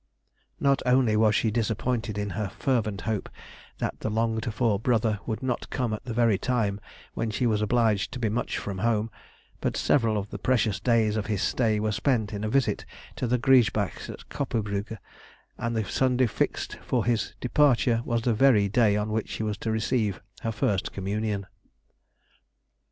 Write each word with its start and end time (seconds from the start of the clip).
Not 0.59 0.81
only 0.83 1.15
was 1.15 1.35
she 1.35 1.51
disappointed 1.51 2.17
in 2.17 2.31
her 2.31 2.49
fervent 2.49 3.01
hope 3.01 3.29
that 3.77 3.99
the 3.99 4.09
longed 4.09 4.51
for 4.51 4.79
brother 4.79 5.19
would 5.27 5.43
not 5.43 5.69
come 5.69 5.93
at 5.93 6.05
the 6.05 6.13
very 6.15 6.39
time 6.39 6.79
when 7.13 7.29
she 7.29 7.45
was 7.45 7.61
obliged 7.61 8.11
to 8.13 8.17
be 8.19 8.27
much 8.27 8.57
from 8.57 8.79
home, 8.79 9.11
but 9.59 9.77
several 9.77 10.17
of 10.17 10.31
the 10.31 10.39
precious 10.39 10.79
days 10.79 11.15
of 11.17 11.27
his 11.27 11.43
stay 11.43 11.79
were 11.79 11.91
spent 11.91 12.33
in 12.33 12.43
a 12.43 12.49
visit 12.49 12.83
to 13.17 13.27
the 13.27 13.37
Griesbachs 13.37 14.09
at 14.09 14.27
Coppenbrügge, 14.27 14.97
and 15.59 15.75
the 15.75 15.83
Sunday 15.85 16.25
fixed 16.25 16.79
for 16.81 17.05
his 17.05 17.35
departure 17.39 18.01
was 18.03 18.23
the 18.23 18.33
very 18.33 18.67
day 18.67 18.95
on 18.97 19.11
which 19.11 19.29
she 19.29 19.43
was 19.43 19.59
to 19.59 19.69
receive 19.71 20.19
her 20.41 20.51
first 20.51 20.91
communion. 20.91 21.41
[Sidenote: 21.41 21.45
1764 21.45 21.45
1767. 21.45 21.45
_Early 21.45 22.33
Recollections. 22.33 22.75